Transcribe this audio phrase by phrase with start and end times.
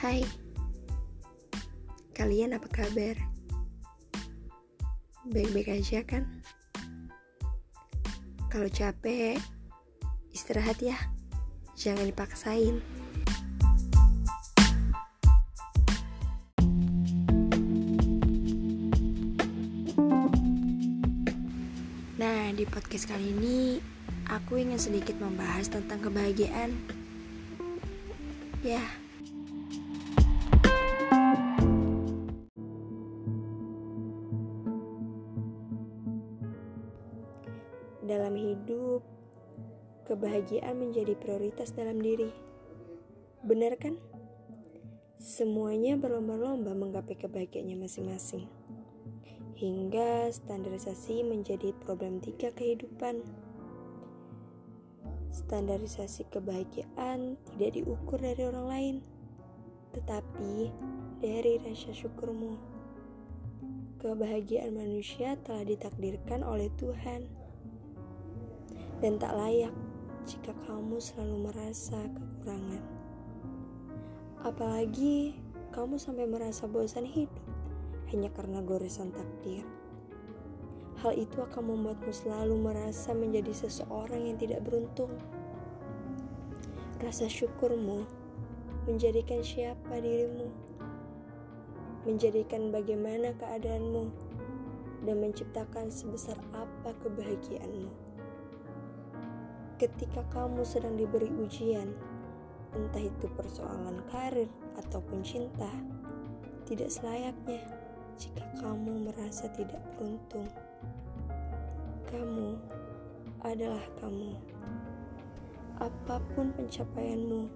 [0.00, 0.24] Hai,
[2.16, 3.20] kalian apa kabar?
[5.28, 6.24] Baik-baik aja kan?
[8.48, 9.36] Kalau capek,
[10.32, 10.96] istirahat ya,
[11.76, 12.80] jangan dipaksain.
[22.16, 23.76] Nah, di podcast kali ini
[24.32, 26.72] aku ingin sedikit membahas tentang kebahagiaan.
[28.64, 28.80] Ya,
[38.10, 39.06] dalam hidup,
[40.10, 42.34] kebahagiaan menjadi prioritas dalam diri.
[43.46, 43.94] Benar kan?
[45.22, 48.50] Semuanya berlomba-lomba menggapai kebahagiaannya masing-masing.
[49.54, 53.22] Hingga standarisasi menjadi problem tiga kehidupan.
[55.30, 58.96] Standarisasi kebahagiaan tidak diukur dari orang lain,
[59.94, 60.74] tetapi
[61.22, 62.58] dari rasa syukurmu.
[64.00, 67.39] Kebahagiaan manusia telah ditakdirkan oleh Tuhan
[69.00, 69.72] dan tak layak
[70.28, 72.84] jika kamu selalu merasa kekurangan.
[74.44, 75.36] Apalagi
[75.72, 77.40] kamu sampai merasa bosan hidup
[78.12, 79.64] hanya karena goresan takdir.
[81.00, 85.16] Hal itu akan membuatmu selalu merasa menjadi seseorang yang tidak beruntung.
[87.00, 88.04] Rasa syukurmu
[88.84, 90.52] menjadikan siapa dirimu,
[92.04, 94.12] menjadikan bagaimana keadaanmu,
[95.08, 98.09] dan menciptakan sebesar apa kebahagiaanmu
[99.80, 101.88] ketika kamu sedang diberi ujian,
[102.76, 105.72] entah itu persoalan karir ataupun cinta,
[106.68, 107.64] tidak selayaknya
[108.20, 110.52] jika kamu merasa tidak beruntung.
[112.12, 112.60] Kamu
[113.40, 114.36] adalah kamu.
[115.80, 117.48] Apa pun pencapaianmu,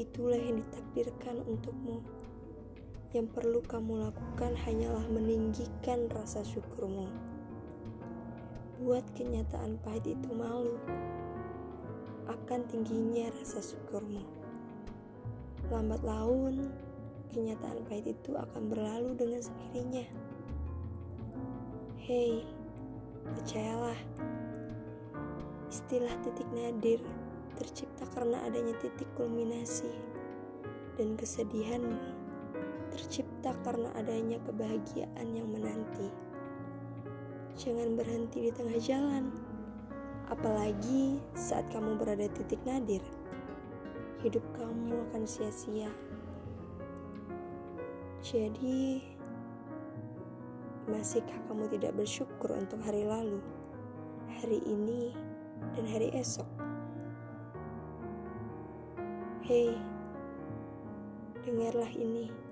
[0.00, 2.00] itulah yang ditakdirkan untukmu.
[3.12, 7.12] Yang perlu kamu lakukan hanyalah meninggikan rasa syukurmu.
[8.80, 10.80] Buat kenyataan pahit itu malu
[12.26, 14.22] akan tingginya rasa syukurmu.
[15.70, 16.70] Lambat laun,
[17.34, 20.06] kenyataan pahit itu akan berlalu dengan sendirinya.
[22.06, 22.46] Hei,
[23.34, 23.98] percayalah,
[25.66, 27.02] istilah titik nadir
[27.58, 29.90] tercipta karena adanya titik kulminasi
[30.94, 31.98] dan kesedihanmu
[32.96, 36.08] tercipta karena adanya kebahagiaan yang menanti.
[37.56, 39.32] Jangan berhenti di tengah jalan
[40.26, 42.98] Apalagi saat kamu berada titik nadir,
[44.26, 45.86] hidup kamu akan sia-sia.
[48.26, 49.06] Jadi,
[50.90, 53.38] masihkah kamu tidak bersyukur untuk hari lalu,
[54.42, 55.14] hari ini,
[55.78, 56.48] dan hari esok?
[59.46, 59.78] Hei,
[61.46, 62.45] dengarlah ini.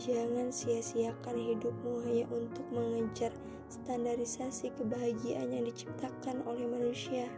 [0.00, 3.36] Jangan sia-siakan hidupmu hanya untuk mengejar
[3.68, 7.28] standarisasi kebahagiaan yang diciptakan oleh manusia.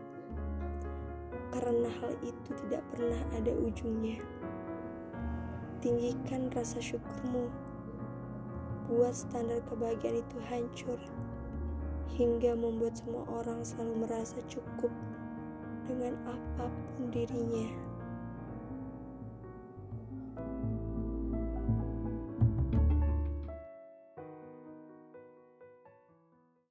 [1.51, 4.23] Karena hal itu tidak pernah ada ujungnya.
[5.83, 7.51] Tinggikan rasa syukurmu.
[8.87, 11.03] Buat standar kebahagiaan itu hancur
[12.15, 14.95] hingga membuat semua orang selalu merasa cukup
[15.91, 17.92] dengan apa pun dirinya.